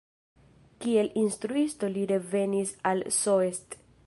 Kiel 0.85 1.11
instruisto 1.25 1.91
li 1.99 2.09
revenis 2.15 2.77
al 2.95 3.09
Soest. 3.23 3.83